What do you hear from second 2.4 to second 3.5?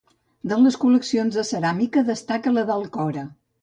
la d'Alcora.